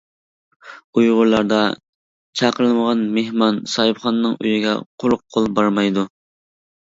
[1.01, 1.59] ئۇيغۇرلاردا
[2.41, 6.09] چاقىرىلغان مېھمان ساھىبخانىنىڭ ئۆيىگە قۇرۇق قول بارمايدۇ.